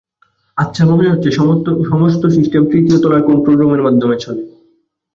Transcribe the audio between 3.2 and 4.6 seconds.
Control রুমের মাধ্যমে চলে।